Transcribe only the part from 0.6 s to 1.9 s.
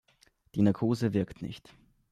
Narkose wirkt nicht.